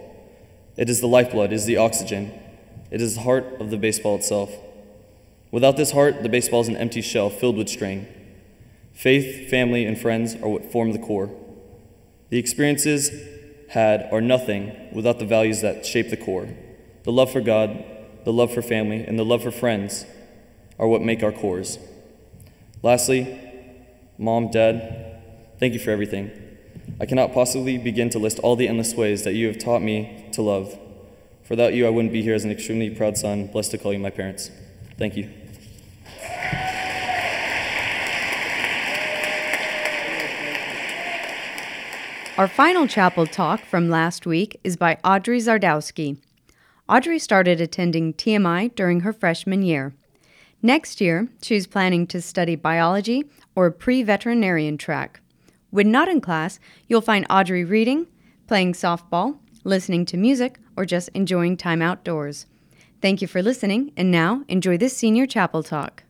It 0.76 0.90
is 0.90 1.00
the 1.00 1.06
lifeblood, 1.06 1.52
it 1.52 1.56
is 1.56 1.66
the 1.66 1.78
oxygen. 1.78 2.32
It 2.90 3.00
is 3.00 3.16
the 3.16 3.22
heart 3.22 3.44
of 3.60 3.70
the 3.70 3.76
baseball 3.76 4.16
itself. 4.16 4.52
Without 5.50 5.76
this 5.76 5.92
heart, 5.92 6.22
the 6.22 6.28
baseball 6.28 6.60
is 6.60 6.68
an 6.68 6.76
empty 6.76 7.00
shell 7.00 7.30
filled 7.30 7.56
with 7.56 7.68
string. 7.68 8.06
Faith, 8.92 9.48
family, 9.50 9.84
and 9.84 9.98
friends 9.98 10.34
are 10.36 10.48
what 10.48 10.70
form 10.70 10.92
the 10.92 10.98
core. 10.98 11.30
The 12.30 12.38
experiences 12.38 13.10
had 13.70 14.08
are 14.12 14.20
nothing 14.20 14.72
without 14.92 15.18
the 15.18 15.26
values 15.26 15.60
that 15.60 15.84
shape 15.84 16.10
the 16.10 16.16
core. 16.16 16.48
The 17.04 17.12
love 17.12 17.32
for 17.32 17.40
God, 17.40 17.84
the 18.24 18.32
love 18.32 18.52
for 18.52 18.62
family, 18.62 19.04
and 19.04 19.18
the 19.18 19.24
love 19.24 19.42
for 19.42 19.50
friends 19.50 20.04
are 20.78 20.88
what 20.88 21.02
make 21.02 21.22
our 21.22 21.32
cores. 21.32 21.78
Lastly, 22.82 23.38
mom, 24.18 24.50
dad, 24.50 25.22
thank 25.58 25.72
you 25.72 25.78
for 25.78 25.90
everything. 25.90 26.30
I 26.98 27.04
cannot 27.04 27.34
possibly 27.34 27.76
begin 27.76 28.08
to 28.10 28.18
list 28.18 28.38
all 28.38 28.56
the 28.56 28.68
endless 28.68 28.94
ways 28.94 29.24
that 29.24 29.34
you 29.34 29.48
have 29.48 29.58
taught 29.58 29.82
me 29.82 30.28
to 30.32 30.40
love. 30.40 30.72
For 31.42 31.50
without 31.50 31.74
you, 31.74 31.86
I 31.86 31.90
wouldn't 31.90 32.12
be 32.12 32.22
here 32.22 32.34
as 32.34 32.44
an 32.44 32.50
extremely 32.50 32.88
proud 32.88 33.18
son, 33.18 33.48
blessed 33.48 33.72
to 33.72 33.78
call 33.78 33.92
you 33.92 33.98
my 33.98 34.10
parents. 34.10 34.50
Thank 34.98 35.16
you. 35.16 35.30
Our 42.38 42.48
final 42.48 42.86
chapel 42.86 43.26
talk 43.26 43.60
from 43.60 43.88
last 43.88 44.26
week 44.26 44.58
is 44.64 44.76
by 44.76 44.98
Audrey 45.04 45.38
Zgardowski. 45.38 46.18
Audrey 46.88 47.18
started 47.18 47.60
attending 47.60 48.14
TMI 48.14 48.74
during 48.74 49.00
her 49.00 49.12
freshman 49.12 49.62
year. 49.62 49.94
Next 50.62 51.00
year, 51.00 51.28
she's 51.42 51.66
planning 51.66 52.06
to 52.08 52.22
study 52.22 52.56
biology 52.56 53.24
or 53.54 53.70
pre 53.70 54.02
veterinarian 54.02 54.78
track. 54.78 55.20
When 55.76 55.90
not 55.90 56.08
in 56.08 56.22
class, 56.22 56.58
you'll 56.88 57.02
find 57.02 57.26
Audrey 57.28 57.62
reading, 57.62 58.06
playing 58.46 58.72
softball, 58.72 59.36
listening 59.62 60.06
to 60.06 60.16
music, 60.16 60.58
or 60.74 60.86
just 60.86 61.10
enjoying 61.10 61.58
time 61.58 61.82
outdoors. 61.82 62.46
Thank 63.02 63.20
you 63.20 63.28
for 63.28 63.42
listening, 63.42 63.92
and 63.94 64.10
now 64.10 64.42
enjoy 64.48 64.78
this 64.78 64.96
senior 64.96 65.26
chapel 65.26 65.62
talk. 65.62 66.04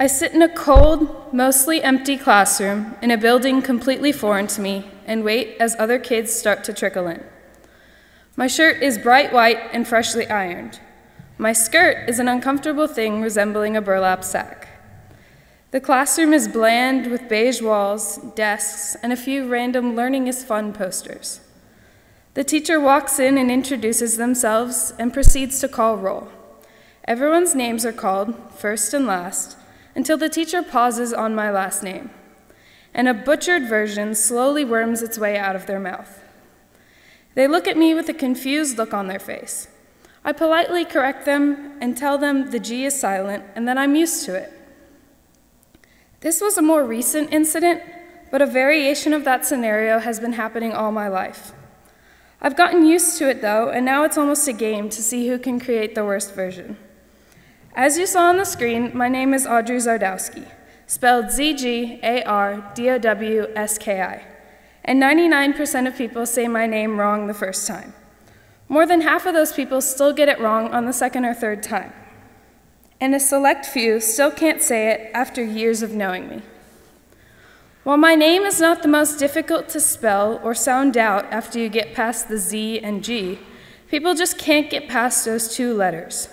I 0.00 0.08
sit 0.08 0.32
in 0.32 0.42
a 0.42 0.48
cold, 0.48 1.32
mostly 1.32 1.80
empty 1.80 2.16
classroom 2.16 2.96
in 3.00 3.12
a 3.12 3.16
building 3.16 3.62
completely 3.62 4.10
foreign 4.10 4.48
to 4.48 4.60
me 4.60 4.90
and 5.06 5.22
wait 5.22 5.56
as 5.60 5.76
other 5.78 6.00
kids 6.00 6.32
start 6.32 6.64
to 6.64 6.72
trickle 6.72 7.06
in. 7.06 7.22
My 8.36 8.48
shirt 8.48 8.82
is 8.82 8.98
bright 8.98 9.32
white 9.32 9.60
and 9.72 9.86
freshly 9.86 10.28
ironed. 10.28 10.80
My 11.38 11.52
skirt 11.52 12.08
is 12.08 12.18
an 12.18 12.26
uncomfortable 12.26 12.88
thing 12.88 13.22
resembling 13.22 13.76
a 13.76 13.80
burlap 13.80 14.24
sack. 14.24 14.63
The 15.74 15.80
classroom 15.80 16.32
is 16.32 16.46
bland 16.46 17.10
with 17.10 17.28
beige 17.28 17.60
walls, 17.60 18.18
desks, 18.36 18.94
and 19.02 19.12
a 19.12 19.16
few 19.16 19.48
random 19.48 19.96
Learning 19.96 20.28
is 20.28 20.44
Fun 20.44 20.72
posters. 20.72 21.40
The 22.34 22.44
teacher 22.44 22.78
walks 22.78 23.18
in 23.18 23.36
and 23.36 23.50
introduces 23.50 24.16
themselves 24.16 24.94
and 25.00 25.12
proceeds 25.12 25.58
to 25.58 25.66
call 25.66 25.96
roll. 25.96 26.28
Everyone's 27.08 27.56
names 27.56 27.84
are 27.84 27.92
called, 27.92 28.36
first 28.52 28.94
and 28.94 29.04
last, 29.04 29.56
until 29.96 30.16
the 30.16 30.28
teacher 30.28 30.62
pauses 30.62 31.12
on 31.12 31.34
my 31.34 31.50
last 31.50 31.82
name, 31.82 32.10
and 32.94 33.08
a 33.08 33.12
butchered 33.12 33.68
version 33.68 34.14
slowly 34.14 34.64
worms 34.64 35.02
its 35.02 35.18
way 35.18 35.36
out 35.36 35.56
of 35.56 35.66
their 35.66 35.80
mouth. 35.80 36.22
They 37.34 37.48
look 37.48 37.66
at 37.66 37.76
me 37.76 37.94
with 37.94 38.08
a 38.08 38.14
confused 38.14 38.78
look 38.78 38.94
on 38.94 39.08
their 39.08 39.18
face. 39.18 39.66
I 40.24 40.34
politely 40.34 40.84
correct 40.84 41.24
them 41.24 41.76
and 41.80 41.96
tell 41.96 42.16
them 42.16 42.52
the 42.52 42.60
G 42.60 42.84
is 42.84 42.96
silent 42.96 43.42
and 43.56 43.66
that 43.66 43.76
I'm 43.76 43.96
used 43.96 44.24
to 44.26 44.36
it. 44.36 44.52
This 46.24 46.40
was 46.40 46.56
a 46.56 46.62
more 46.62 46.82
recent 46.82 47.34
incident, 47.34 47.82
but 48.30 48.40
a 48.40 48.46
variation 48.46 49.12
of 49.12 49.24
that 49.24 49.44
scenario 49.44 49.98
has 49.98 50.18
been 50.18 50.32
happening 50.32 50.72
all 50.72 50.90
my 50.90 51.06
life. 51.06 51.52
I've 52.40 52.56
gotten 52.56 52.86
used 52.86 53.18
to 53.18 53.28
it 53.28 53.42
though, 53.42 53.68
and 53.68 53.84
now 53.84 54.04
it's 54.04 54.16
almost 54.16 54.48
a 54.48 54.54
game 54.54 54.88
to 54.88 55.02
see 55.02 55.28
who 55.28 55.38
can 55.38 55.60
create 55.60 55.94
the 55.94 56.02
worst 56.02 56.34
version. 56.34 56.78
As 57.76 57.98
you 57.98 58.06
saw 58.06 58.30
on 58.30 58.38
the 58.38 58.46
screen, 58.46 58.90
my 58.94 59.08
name 59.08 59.34
is 59.34 59.46
Audrey 59.46 59.76
Zgardowski, 59.76 60.48
spelled 60.86 61.30
Z 61.30 61.56
G 61.56 62.00
A 62.02 62.22
R 62.22 62.72
D 62.74 62.88
O 62.88 62.98
W 62.98 63.46
S 63.54 63.76
K 63.76 64.00
I 64.00 64.24
and 64.84 65.02
99% 65.02 65.86
of 65.86 65.96
people 65.96 66.26
say 66.26 66.48
my 66.48 66.66
name 66.66 66.98
wrong 66.98 67.26
the 67.26 67.34
first 67.34 67.66
time. 67.66 67.94
More 68.68 68.86
than 68.86 69.00
half 69.00 69.26
of 69.26 69.34
those 69.34 69.52
people 69.52 69.80
still 69.80 70.12
get 70.14 70.28
it 70.28 70.40
wrong 70.40 70.72
on 70.72 70.86
the 70.86 70.92
second 70.92 71.24
or 71.24 71.34
third 71.34 71.62
time. 71.62 71.92
And 73.04 73.14
a 73.14 73.20
select 73.20 73.66
few 73.66 74.00
still 74.00 74.30
can't 74.30 74.62
say 74.62 74.88
it 74.88 75.10
after 75.12 75.44
years 75.44 75.82
of 75.82 75.92
knowing 75.92 76.26
me. 76.26 76.40
While 77.82 77.98
my 77.98 78.14
name 78.14 78.44
is 78.44 78.62
not 78.62 78.80
the 78.80 78.88
most 78.88 79.18
difficult 79.18 79.68
to 79.68 79.80
spell 79.80 80.40
or 80.42 80.54
sound 80.54 80.96
out 80.96 81.26
after 81.26 81.58
you 81.58 81.68
get 81.68 81.92
past 81.92 82.28
the 82.28 82.38
Z 82.38 82.80
and 82.80 83.04
G, 83.04 83.38
people 83.88 84.14
just 84.14 84.38
can't 84.38 84.70
get 84.70 84.88
past 84.88 85.22
those 85.26 85.54
two 85.54 85.74
letters. 85.74 86.30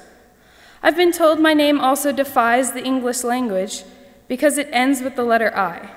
I've 0.81 0.95
been 0.95 1.11
told 1.11 1.41
my 1.41 1.53
name 1.53 1.77
also 1.77 2.13
defies 2.13 2.71
the 2.71 2.85
English 2.85 3.25
language 3.25 3.83
because 4.29 4.57
it 4.57 4.69
ends 4.71 5.01
with 5.01 5.17
the 5.17 5.25
letter 5.25 5.53
I. 5.53 5.91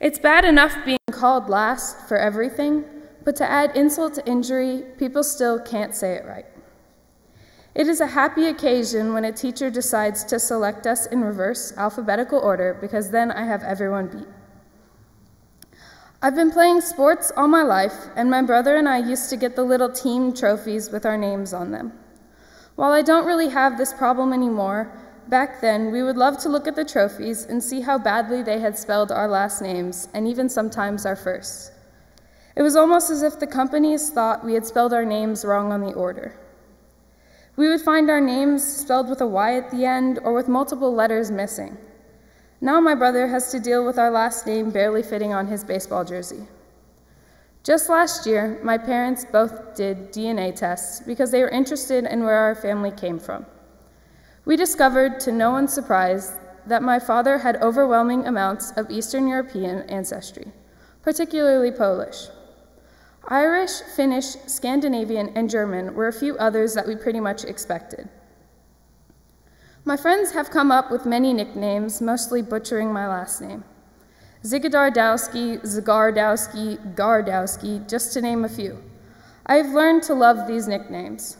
It's 0.00 0.18
bad 0.18 0.44
enough 0.44 0.84
being 0.84 0.98
called 1.12 1.48
last 1.48 2.08
for 2.08 2.16
everything, 2.16 2.86
but 3.24 3.36
to 3.36 3.48
add 3.48 3.76
insult 3.76 4.14
to 4.14 4.26
injury, 4.26 4.82
people 4.98 5.22
still 5.22 5.60
can't 5.60 5.94
say 5.94 6.14
it 6.14 6.24
right. 6.26 6.46
It 7.74 7.88
is 7.88 8.00
a 8.00 8.06
happy 8.06 8.46
occasion 8.46 9.12
when 9.12 9.24
a 9.24 9.32
teacher 9.32 9.70
decides 9.70 10.24
to 10.24 10.38
select 10.38 10.86
us 10.86 11.06
in 11.06 11.22
reverse 11.22 11.72
alphabetical 11.76 12.38
order 12.38 12.78
because 12.80 13.10
then 13.10 13.32
I 13.32 13.44
have 13.44 13.62
everyone 13.62 14.06
beat. 14.08 14.28
I've 16.22 16.36
been 16.36 16.52
playing 16.52 16.80
sports 16.80 17.32
all 17.36 17.48
my 17.48 17.62
life, 17.62 18.06
and 18.16 18.30
my 18.30 18.40
brother 18.40 18.76
and 18.76 18.88
I 18.88 18.98
used 18.98 19.28
to 19.30 19.36
get 19.36 19.56
the 19.56 19.64
little 19.64 19.90
team 19.90 20.32
trophies 20.32 20.90
with 20.90 21.04
our 21.04 21.18
names 21.18 21.52
on 21.52 21.70
them. 21.70 21.92
While 22.76 22.92
I 22.92 23.02
don't 23.02 23.26
really 23.26 23.50
have 23.50 23.76
this 23.76 23.92
problem 23.92 24.32
anymore, 24.32 24.90
Back 25.28 25.62
then, 25.62 25.90
we 25.90 26.02
would 26.02 26.18
love 26.18 26.36
to 26.38 26.50
look 26.50 26.68
at 26.68 26.76
the 26.76 26.84
trophies 26.84 27.46
and 27.46 27.62
see 27.62 27.80
how 27.80 27.96
badly 27.96 28.42
they 28.42 28.60
had 28.60 28.76
spelled 28.76 29.10
our 29.10 29.26
last 29.26 29.62
names, 29.62 30.08
and 30.12 30.28
even 30.28 30.50
sometimes 30.50 31.06
our 31.06 31.16
firsts. 31.16 31.70
It 32.56 32.62
was 32.62 32.76
almost 32.76 33.10
as 33.10 33.22
if 33.22 33.40
the 33.40 33.46
companies 33.46 34.10
thought 34.10 34.44
we 34.44 34.52
had 34.52 34.66
spelled 34.66 34.92
our 34.92 35.04
names 35.04 35.44
wrong 35.44 35.72
on 35.72 35.80
the 35.80 35.94
order. 35.94 36.34
We 37.56 37.68
would 37.68 37.80
find 37.80 38.10
our 38.10 38.20
names 38.20 38.64
spelled 38.64 39.08
with 39.08 39.20
a 39.20 39.26
Y 39.26 39.56
at 39.56 39.70
the 39.70 39.84
end 39.84 40.18
or 40.24 40.32
with 40.32 40.48
multiple 40.48 40.92
letters 40.92 41.30
missing. 41.30 41.78
Now 42.60 42.80
my 42.80 42.94
brother 42.94 43.28
has 43.28 43.50
to 43.52 43.60
deal 43.60 43.84
with 43.84 43.98
our 43.98 44.10
last 44.10 44.46
name 44.46 44.70
barely 44.70 45.02
fitting 45.02 45.32
on 45.32 45.46
his 45.46 45.62
baseball 45.62 46.04
jersey. 46.04 46.46
Just 47.62 47.88
last 47.88 48.26
year, 48.26 48.60
my 48.62 48.76
parents 48.76 49.24
both 49.24 49.74
did 49.74 50.12
DNA 50.12 50.54
tests 50.54 51.00
because 51.00 51.30
they 51.30 51.40
were 51.40 51.48
interested 51.48 52.04
in 52.04 52.24
where 52.24 52.36
our 52.36 52.54
family 52.54 52.90
came 52.90 53.18
from. 53.18 53.46
We 54.44 54.56
discovered, 54.56 55.20
to 55.20 55.32
no 55.32 55.50
one's 55.50 55.72
surprise, 55.72 56.36
that 56.66 56.82
my 56.82 56.98
father 56.98 57.38
had 57.38 57.56
overwhelming 57.62 58.26
amounts 58.26 58.72
of 58.72 58.90
Eastern 58.90 59.28
European 59.28 59.82
ancestry, 59.88 60.52
particularly 61.02 61.70
Polish. 61.70 62.28
Irish, 63.28 63.80
Finnish, 63.80 64.36
Scandinavian, 64.46 65.30
and 65.34 65.48
German 65.48 65.94
were 65.94 66.08
a 66.08 66.12
few 66.12 66.36
others 66.36 66.74
that 66.74 66.86
we 66.86 66.94
pretty 66.94 67.20
much 67.20 67.44
expected. 67.44 68.08
My 69.84 69.96
friends 69.96 70.32
have 70.32 70.50
come 70.50 70.70
up 70.70 70.90
with 70.90 71.06
many 71.06 71.32
nicknames, 71.32 72.00
mostly 72.00 72.42
butchering 72.42 72.92
my 72.92 73.06
last 73.06 73.40
name. 73.40 73.64
Zigadardowski, 74.42 75.60
Zagardowski, 75.62 76.94
Gardowski, 76.94 77.88
just 77.88 78.12
to 78.12 78.20
name 78.20 78.44
a 78.44 78.48
few. 78.48 78.82
I 79.46 79.56
have 79.56 79.72
learned 79.72 80.02
to 80.04 80.14
love 80.14 80.46
these 80.46 80.68
nicknames. 80.68 81.38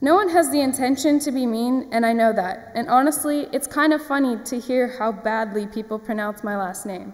No 0.00 0.14
one 0.14 0.28
has 0.28 0.50
the 0.50 0.60
intention 0.60 1.18
to 1.20 1.32
be 1.32 1.46
mean, 1.46 1.88
and 1.90 2.06
I 2.06 2.12
know 2.12 2.32
that. 2.32 2.70
And 2.76 2.88
honestly, 2.88 3.48
it's 3.52 3.66
kind 3.66 3.92
of 3.92 4.00
funny 4.04 4.36
to 4.44 4.60
hear 4.60 4.96
how 4.98 5.10
badly 5.10 5.66
people 5.66 5.98
pronounce 5.98 6.44
my 6.44 6.56
last 6.56 6.86
name. 6.86 7.12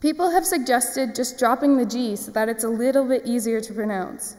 People 0.00 0.30
have 0.30 0.46
suggested 0.46 1.14
just 1.14 1.38
dropping 1.38 1.76
the 1.76 1.84
G 1.84 2.16
so 2.16 2.30
that 2.32 2.48
it's 2.48 2.64
a 2.64 2.68
little 2.68 3.04
bit 3.04 3.26
easier 3.26 3.60
to 3.60 3.74
pronounce. 3.74 4.34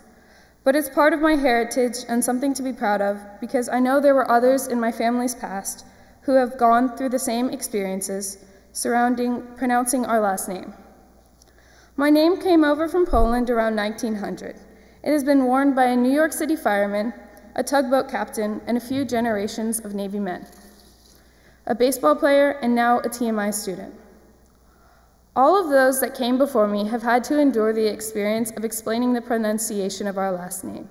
But 0.64 0.76
it's 0.76 0.90
part 0.90 1.14
of 1.14 1.22
my 1.22 1.36
heritage 1.36 1.98
and 2.10 2.24
something 2.24 2.56
to 2.56 2.64
be 2.64 2.74
proud 2.74 3.00
of 3.00 3.20
because 3.40 3.70
I 3.70 3.80
know 3.80 4.00
there 4.00 4.16
were 4.16 4.30
others 4.30 4.68
in 4.68 4.80
my 4.80 4.92
family's 4.92 5.36
past 5.36 5.86
who 6.24 6.34
have 6.34 6.58
gone 6.58 6.98
through 6.98 7.10
the 7.10 7.20
same 7.20 7.50
experiences 7.50 8.40
surrounding 8.74 9.44
pronouncing 9.56 10.04
our 10.04 10.20
last 10.20 10.50
name. 10.50 10.74
My 11.96 12.10
name 12.10 12.42
came 12.42 12.64
over 12.64 12.88
from 12.88 13.06
Poland 13.06 13.52
around 13.52 13.76
1900. 13.76 14.56
It 15.04 15.12
has 15.12 15.24
been 15.24 15.46
worn 15.46 15.76
by 15.76 15.86
a 15.86 15.96
New 15.96 16.12
York 16.12 16.34
City 16.34 16.56
fireman, 16.56 17.14
a 17.56 17.64
tugboat 17.64 18.10
captain, 18.10 18.62
and 18.66 18.78
a 18.78 18.82
few 18.82 19.06
generations 19.06 19.80
of 19.80 19.94
Navy 19.94 20.20
men, 20.20 20.48
a 21.68 21.76
baseball 21.76 22.16
player, 22.16 22.52
and 22.64 22.74
now 22.74 23.00
a 23.00 23.10
TMI 23.10 23.54
student. 23.54 23.94
All 25.34 25.60
of 25.60 25.70
those 25.70 26.02
that 26.02 26.14
came 26.14 26.38
before 26.38 26.68
me 26.68 26.88
have 26.90 27.04
had 27.04 27.24
to 27.26 27.40
endure 27.40 27.72
the 27.72 27.88
experience 27.88 28.52
of 28.52 28.66
explaining 28.66 29.14
the 29.14 29.22
pronunciation 29.22 30.06
of 30.06 30.18
our 30.18 30.32
last 30.32 30.66
name. 30.66 30.90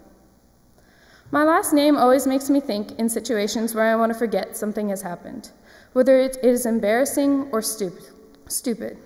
My 1.31 1.45
last 1.45 1.75
name 1.75 1.97
always 1.97 2.27
makes 2.27 2.49
me 2.49 2.59
think 2.59 2.99
in 2.99 3.09
situations 3.09 3.75
where 3.75 3.93
I 3.93 3.97
want 3.97 4.13
to 4.13 4.19
forget 4.19 4.57
something 4.57 4.89
has 4.89 5.03
happened 5.03 5.51
whether 5.93 6.21
it 6.21 6.39
is 6.45 6.67
embarrassing 6.67 7.49
or 7.51 7.61
stupid. 7.61 8.97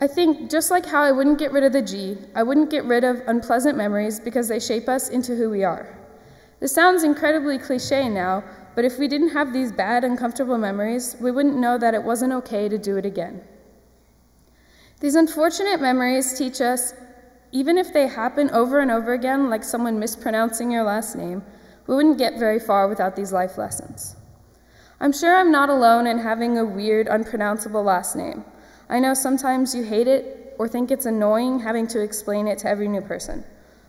I 0.00 0.06
think 0.06 0.50
just 0.50 0.70
like 0.70 0.86
how 0.86 1.02
I 1.02 1.12
wouldn't 1.12 1.38
get 1.38 1.52
rid 1.52 1.62
of 1.62 1.74
the 1.74 1.82
G, 1.82 2.16
I 2.34 2.42
wouldn't 2.42 2.70
get 2.70 2.86
rid 2.86 3.04
of 3.04 3.20
unpleasant 3.26 3.76
memories 3.76 4.18
because 4.18 4.48
they 4.48 4.58
shape 4.58 4.88
us 4.88 5.10
into 5.10 5.36
who 5.36 5.50
we 5.50 5.62
are. 5.62 5.94
This 6.58 6.72
sounds 6.72 7.02
incredibly 7.02 7.58
cliche 7.58 8.08
now, 8.08 8.42
but 8.74 8.86
if 8.86 8.98
we 8.98 9.08
didn't 9.08 9.30
have 9.30 9.52
these 9.52 9.72
bad, 9.72 10.04
uncomfortable 10.04 10.56
memories, 10.56 11.16
we 11.20 11.30
wouldn't 11.30 11.56
know 11.56 11.76
that 11.76 11.92
it 11.92 12.02
wasn't 12.02 12.32
okay 12.32 12.66
to 12.70 12.78
do 12.78 12.96
it 12.96 13.04
again. 13.04 13.42
These 15.00 15.14
unfortunate 15.14 15.80
memories 15.80 16.36
teach 16.36 16.60
us, 16.60 16.92
even 17.52 17.78
if 17.78 17.92
they 17.92 18.06
happen 18.06 18.50
over 18.50 18.80
and 18.80 18.90
over 18.90 19.14
again, 19.14 19.48
like 19.48 19.64
someone 19.64 19.98
mispronouncing 19.98 20.70
your 20.70 20.84
last 20.84 21.16
name, 21.16 21.42
we 21.86 21.96
wouldn't 21.96 22.18
get 22.18 22.38
very 22.38 22.60
far 22.60 22.86
without 22.86 23.16
these 23.16 23.32
life 23.32 23.56
lessons. 23.56 24.16
I'm 25.00 25.12
sure 25.12 25.34
I'm 25.34 25.50
not 25.50 25.70
alone 25.70 26.06
in 26.06 26.18
having 26.18 26.58
a 26.58 26.64
weird, 26.64 27.08
unpronounceable 27.08 27.82
last 27.82 28.14
name. 28.14 28.44
I 28.90 29.00
know 29.00 29.14
sometimes 29.14 29.74
you 29.74 29.84
hate 29.84 30.06
it 30.06 30.54
or 30.58 30.68
think 30.68 30.90
it's 30.90 31.06
annoying 31.06 31.60
having 31.60 31.86
to 31.88 32.02
explain 32.02 32.46
it 32.46 32.58
to 32.58 32.68
every 32.68 32.86
new 32.86 33.00
person. 33.00 33.42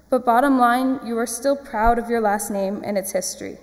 But 0.09 0.25
bottom 0.25 0.57
line, 0.57 0.99
you 1.05 1.17
are 1.17 1.27
still 1.27 1.57
proud 1.57 1.99
of 1.99 2.09
your 2.09 2.21
last 2.21 2.49
name 2.49 2.81
and 2.85 2.97
its 2.97 3.11
history. 3.11 3.57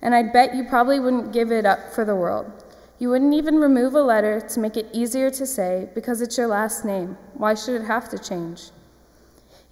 And 0.00 0.14
I'd 0.14 0.32
bet 0.32 0.54
you 0.54 0.64
probably 0.64 1.00
wouldn't 1.00 1.32
give 1.32 1.50
it 1.50 1.66
up 1.66 1.92
for 1.92 2.04
the 2.04 2.14
world. 2.14 2.64
You 3.02 3.08
wouldn't 3.10 3.34
even 3.34 3.56
remove 3.56 3.96
a 3.96 4.00
letter 4.00 4.40
to 4.40 4.60
make 4.60 4.76
it 4.76 4.86
easier 4.92 5.28
to 5.28 5.44
say 5.44 5.88
because 5.92 6.20
it's 6.20 6.38
your 6.38 6.46
last 6.46 6.84
name. 6.84 7.18
Why 7.34 7.54
should 7.54 7.82
it 7.82 7.84
have 7.84 8.08
to 8.10 8.16
change? 8.16 8.70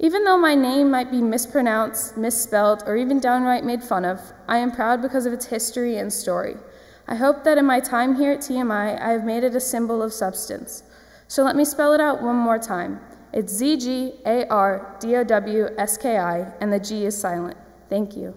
Even 0.00 0.24
though 0.24 0.36
my 0.36 0.56
name 0.56 0.90
might 0.90 1.12
be 1.12 1.22
mispronounced, 1.22 2.16
misspelled, 2.16 2.82
or 2.86 2.96
even 2.96 3.20
downright 3.20 3.64
made 3.64 3.84
fun 3.84 4.04
of, 4.04 4.20
I 4.48 4.58
am 4.58 4.72
proud 4.72 5.00
because 5.00 5.26
of 5.26 5.32
its 5.32 5.46
history 5.46 5.96
and 5.98 6.12
story. 6.12 6.56
I 7.06 7.14
hope 7.14 7.44
that 7.44 7.56
in 7.56 7.66
my 7.66 7.78
time 7.78 8.16
here 8.16 8.32
at 8.32 8.40
TMI, 8.40 9.00
I 9.00 9.10
have 9.10 9.22
made 9.22 9.44
it 9.44 9.54
a 9.54 9.60
symbol 9.60 10.02
of 10.02 10.12
substance. 10.12 10.82
So 11.28 11.44
let 11.44 11.54
me 11.54 11.64
spell 11.64 11.92
it 11.92 12.00
out 12.00 12.20
one 12.20 12.34
more 12.34 12.58
time. 12.58 12.98
It's 13.32 13.52
Z 13.52 13.76
G 13.76 14.14
A 14.26 14.44
R 14.48 14.96
D 14.98 15.14
O 15.14 15.22
W 15.22 15.68
S 15.78 15.96
K 15.96 16.18
I, 16.18 16.52
and 16.60 16.72
the 16.72 16.80
G 16.80 17.04
is 17.06 17.16
silent. 17.16 17.56
Thank 17.88 18.16
you. 18.16 18.34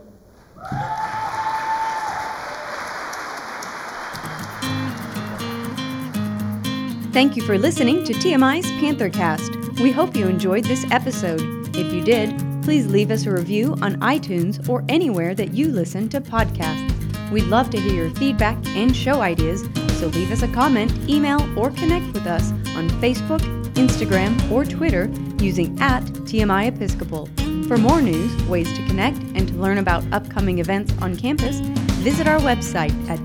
Thank 7.13 7.35
you 7.35 7.43
for 7.43 7.59
listening 7.59 8.03
to 8.05 8.13
TMI's 8.13 8.65
Panthercast. 8.81 9.79
We 9.79 9.91
hope 9.91 10.15
you 10.15 10.27
enjoyed 10.27 10.65
this 10.65 10.83
episode. 10.89 11.41
If 11.75 11.93
you 11.93 12.01
did, 12.01 12.35
please 12.63 12.87
leave 12.87 13.11
us 13.11 13.27
a 13.27 13.31
review 13.31 13.73
on 13.83 13.97
iTunes 13.97 14.67
or 14.67 14.83
anywhere 14.89 15.35
that 15.35 15.53
you 15.53 15.67
listen 15.67 16.09
to 16.09 16.19
podcasts. 16.19 17.29
We'd 17.29 17.43
love 17.43 17.69
to 17.69 17.79
hear 17.79 17.93
your 17.93 18.15
feedback 18.15 18.57
and 18.69 18.95
show 18.95 19.21
ideas, 19.21 19.61
so 19.99 20.07
leave 20.07 20.31
us 20.31 20.41
a 20.41 20.47
comment, 20.47 20.91
email, 21.07 21.39
or 21.55 21.69
connect 21.69 22.11
with 22.13 22.25
us 22.25 22.49
on 22.75 22.89
Facebook, 22.99 23.41
Instagram, 23.75 24.51
or 24.51 24.65
Twitter 24.65 25.05
using 25.37 25.79
at 25.79 26.01
TMI 26.25 26.69
Episcopal. 26.69 27.29
For 27.67 27.77
more 27.77 28.01
news, 28.01 28.35
ways 28.45 28.73
to 28.73 28.83
connect, 28.87 29.19
and 29.35 29.47
to 29.49 29.53
learn 29.53 29.77
about 29.77 30.03
upcoming 30.11 30.57
events 30.57 30.91
on 30.99 31.15
campus, 31.15 31.59
visit 32.01 32.27
our 32.27 32.39
website 32.39 32.91
at 33.07 33.19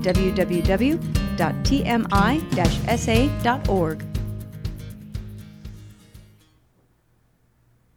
www.tmi-sa.org. 1.39 4.08